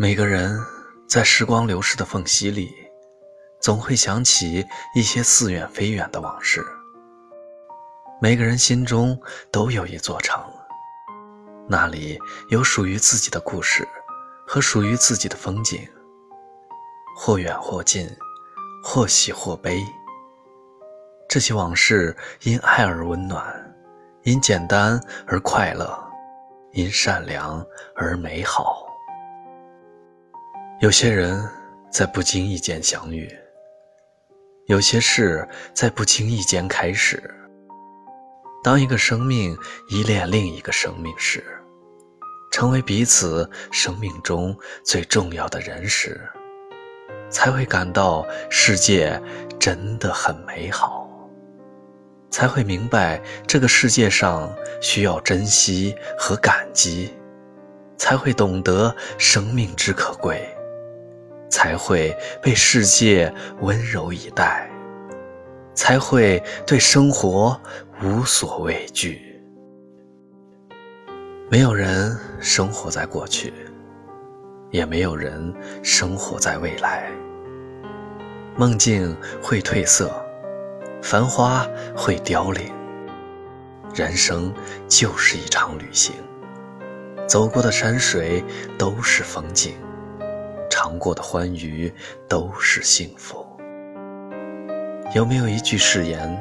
[0.00, 0.56] 每个人
[1.08, 2.72] 在时光流逝的缝隙里，
[3.60, 6.64] 总会想起一些似远非远的往事。
[8.22, 10.40] 每个人心中都有一座城，
[11.68, 12.16] 那里
[12.48, 13.84] 有属于自己的故事
[14.46, 15.80] 和属于自己的风景，
[17.16, 18.08] 或远或近，
[18.84, 19.84] 或喜或悲。
[21.28, 23.76] 这些往事因爱而温暖，
[24.22, 25.92] 因简单而快乐，
[26.70, 28.87] 因善良而美好。
[30.80, 31.44] 有些人
[31.90, 33.28] 在不经意间相遇，
[34.66, 37.20] 有些事在不经意间开始。
[38.62, 39.58] 当一个生命
[39.90, 41.42] 依恋另一个生命时，
[42.52, 46.20] 成为彼此生命中最重要的人时，
[47.28, 49.20] 才会感到世界
[49.58, 51.10] 真的很美好，
[52.30, 57.12] 才会明白这个世界上需要珍惜和感激，
[57.96, 60.48] 才会懂得生命之可贵。
[61.48, 64.70] 才会被世界温柔以待，
[65.74, 67.60] 才会对生活
[68.02, 69.40] 无所畏惧。
[71.50, 73.52] 没有人生活在过去，
[74.70, 77.10] 也没有人生活在未来。
[78.54, 80.10] 梦境会褪色，
[81.00, 81.66] 繁花
[81.96, 82.70] 会凋零，
[83.94, 84.52] 人生
[84.88, 86.14] 就是一场旅行，
[87.26, 88.44] 走过的山水
[88.76, 89.74] 都是风景。
[90.80, 91.92] 尝过的欢愉
[92.28, 93.44] 都是幸福。
[95.12, 96.40] 有没有一句誓言，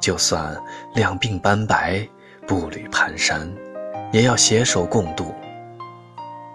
[0.00, 0.56] 就算
[0.94, 2.08] 两鬓斑白、
[2.46, 3.50] 步履蹒跚，
[4.12, 5.34] 也要携手共度？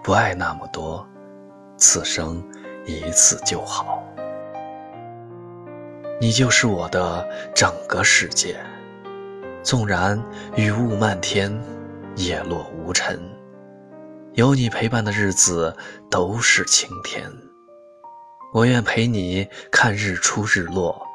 [0.02, 1.06] 不爱那么多，
[1.76, 2.42] 此生
[2.86, 4.02] 一次就好。
[6.18, 8.56] 你就是我的整个世界，
[9.62, 10.18] 纵然
[10.56, 11.52] 雨雾漫天，
[12.16, 13.20] 叶落无尘。
[14.34, 15.76] 有你陪伴的日子
[16.10, 17.30] 都是晴天，
[18.54, 21.06] 我愿陪你看日出日落，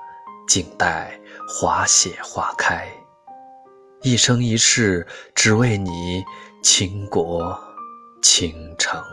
[0.48, 2.88] 静待花谢花开，
[4.04, 6.24] 一生一世只为你
[6.62, 7.60] 倾国
[8.22, 9.04] 倾城。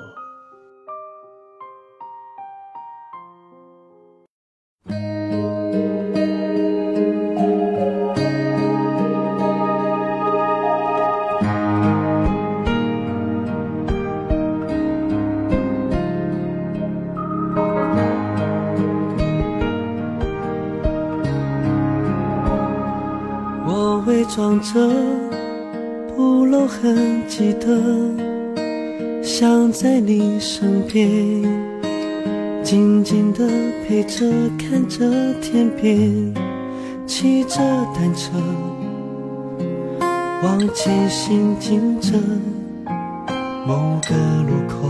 [24.26, 24.88] 装着
[26.16, 27.66] 不露痕迹的，
[29.22, 31.08] 想在你身边，
[32.62, 33.46] 静静的
[33.86, 34.26] 陪着，
[34.58, 35.04] 看着
[35.40, 36.34] 天边，
[37.06, 37.58] 骑着
[37.94, 38.30] 单车，
[40.42, 42.18] 往前行进着，
[43.66, 44.14] 某个
[44.48, 44.88] 路口，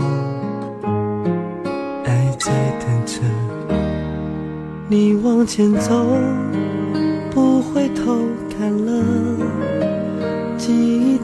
[2.05, 3.19] 爱在等着
[4.87, 6.05] 你往前走，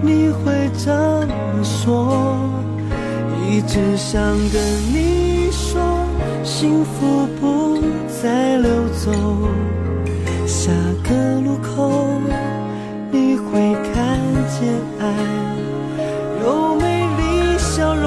[0.00, 2.38] 你会怎么说？
[3.50, 4.60] 一直想跟
[4.92, 5.80] 你说，
[6.44, 7.80] 幸福不
[8.22, 9.10] 再溜走。
[10.46, 10.70] 下
[11.02, 12.20] 个路口，
[13.10, 14.68] 你会看见
[15.00, 15.02] 爱
[16.42, 18.06] 有美丽笑容。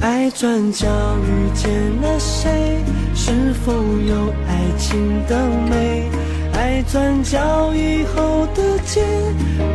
[0.00, 0.86] 爱转角
[1.22, 1.70] 遇见
[2.02, 2.82] 了谁？
[3.14, 6.10] 是否有爱情的美？
[6.76, 9.02] 爱转角以后的街，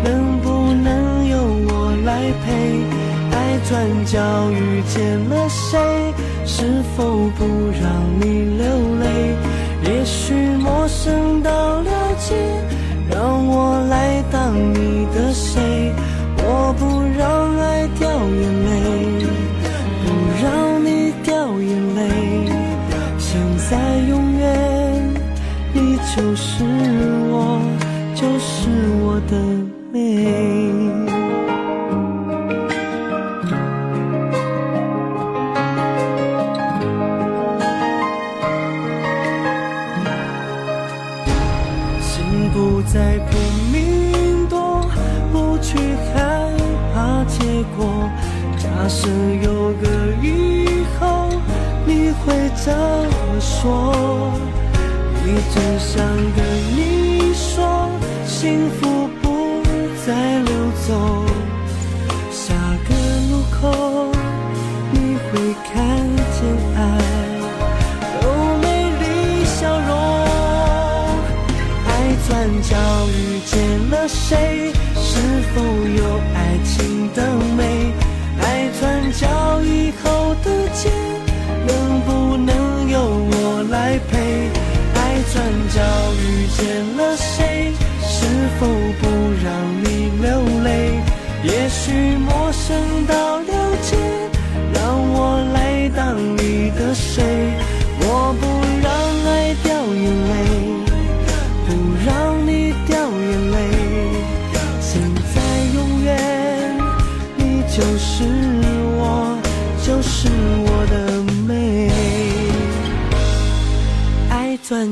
[0.03, 1.35] 能不能由
[1.67, 2.53] 我来陪？
[3.35, 4.19] 爱转角
[4.51, 5.79] 遇见了谁？
[6.45, 7.43] 是否不
[7.81, 7.89] 让
[8.19, 8.65] 你流
[9.01, 9.35] 泪？
[9.83, 11.49] 也许陌生到
[11.81, 11.89] 了
[12.19, 12.35] 解，
[13.09, 14.90] 让我来当你
[26.13, 26.65] 就是
[27.31, 27.61] 我，
[28.13, 28.69] 就是
[28.99, 29.37] 我的
[29.93, 29.97] 美。
[42.01, 43.39] 心不再拼
[43.71, 44.85] 命躲，
[45.31, 45.77] 不去
[46.13, 46.51] 害
[46.93, 48.09] 怕结果。
[48.57, 49.07] 假设
[49.41, 49.87] 有个
[50.21, 51.29] 以后，
[51.85, 54.33] 你会怎么说？
[55.23, 56.03] 你只想
[56.35, 56.39] 跟
[56.75, 57.89] 你说，
[58.25, 59.61] 幸福不
[60.05, 60.51] 再溜
[60.87, 60.89] 走。
[62.31, 62.53] 下
[62.87, 62.89] 个
[63.29, 64.11] 路口，
[64.91, 65.29] 你会
[65.71, 65.73] 看
[66.33, 66.39] 见
[66.75, 66.79] 爱
[68.21, 68.23] 有
[68.61, 68.65] 美
[68.99, 69.03] 丽
[69.45, 69.89] 笑容。
[71.87, 71.89] 爱
[72.27, 72.29] 转
[72.63, 72.71] 角
[73.07, 73.51] 遇见
[73.91, 74.73] 了谁？
[74.95, 75.09] 是
[75.53, 75.99] 否有
[76.33, 77.17] 爱情的
[85.69, 85.79] 角
[86.13, 87.71] 遇见了谁？
[88.01, 88.25] 是
[88.59, 88.67] 否
[88.99, 89.07] 不
[89.43, 89.49] 让
[89.83, 90.29] 你流
[90.63, 90.69] 泪？
[91.43, 93.97] 也许陌生到了解，
[94.73, 97.23] 让我来当你的谁？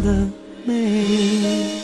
[0.00, 0.28] 的
[0.64, 1.80] 美。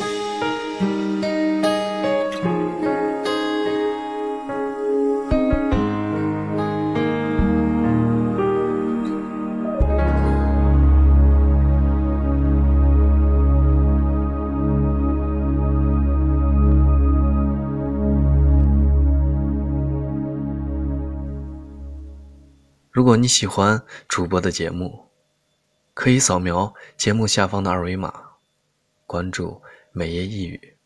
[22.92, 25.05] 如果你喜欢主播的节目，
[25.96, 28.32] 可以扫描节目下方的二维码，
[29.06, 29.62] 关注
[29.92, 30.76] “每夜一语”。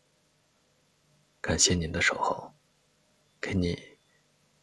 [1.41, 2.53] 感谢您的守候，
[3.41, 3.77] 给你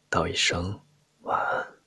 [0.09, 0.81] 道一声
[1.21, 1.78] 晚安。